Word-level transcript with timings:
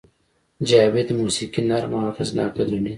جاوید 0.69 1.09
موسیقي 1.19 1.61
نرمه 1.69 1.97
او 2.01 2.07
اغېزناکه 2.11 2.63
ګڼي 2.69 2.89